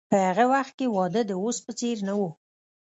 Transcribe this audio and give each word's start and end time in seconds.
په 0.09 0.17
هغه 0.27 0.45
وخت 0.53 0.73
کې 0.79 0.93
واده 0.95 1.21
د 1.25 1.31
اوس 1.41 1.57
په 1.65 1.71
څیر 1.79 1.97
نه 2.07 2.13
و. 2.19 2.21